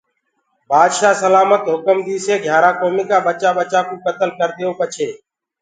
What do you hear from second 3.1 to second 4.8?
ٻچآ ٻچآ ڪو ڪتل ڪرديئو